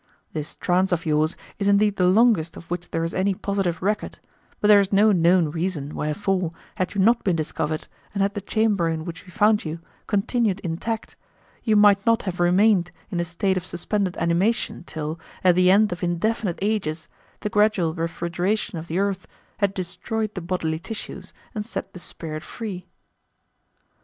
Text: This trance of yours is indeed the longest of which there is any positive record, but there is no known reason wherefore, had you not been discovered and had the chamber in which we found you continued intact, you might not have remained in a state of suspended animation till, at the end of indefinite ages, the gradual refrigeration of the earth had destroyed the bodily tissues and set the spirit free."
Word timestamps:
This 0.33 0.55
trance 0.55 0.91
of 0.91 1.05
yours 1.05 1.37
is 1.59 1.67
indeed 1.67 1.97
the 1.97 2.07
longest 2.07 2.57
of 2.57 2.71
which 2.71 2.89
there 2.89 3.03
is 3.03 3.13
any 3.13 3.35
positive 3.35 3.83
record, 3.83 4.17
but 4.59 4.67
there 4.67 4.79
is 4.79 4.91
no 4.91 5.11
known 5.11 5.49
reason 5.51 5.93
wherefore, 5.93 6.53
had 6.73 6.95
you 6.95 7.01
not 7.01 7.23
been 7.23 7.35
discovered 7.35 7.87
and 8.11 8.23
had 8.23 8.33
the 8.33 8.41
chamber 8.41 8.89
in 8.89 9.05
which 9.05 9.23
we 9.23 9.29
found 9.31 9.63
you 9.63 9.77
continued 10.07 10.59
intact, 10.61 11.15
you 11.63 11.75
might 11.75 12.03
not 12.03 12.23
have 12.23 12.39
remained 12.39 12.89
in 13.11 13.19
a 13.19 13.23
state 13.23 13.57
of 13.57 13.63
suspended 13.63 14.17
animation 14.17 14.83
till, 14.85 15.19
at 15.43 15.53
the 15.53 15.69
end 15.69 15.91
of 15.91 16.01
indefinite 16.01 16.57
ages, 16.63 17.07
the 17.41 17.49
gradual 17.51 17.93
refrigeration 17.93 18.79
of 18.79 18.87
the 18.87 18.97
earth 18.97 19.27
had 19.57 19.71
destroyed 19.71 20.33
the 20.33 20.41
bodily 20.41 20.79
tissues 20.79 21.31
and 21.53 21.63
set 21.63 21.93
the 21.93 21.99
spirit 21.99 22.41
free." 22.41 22.87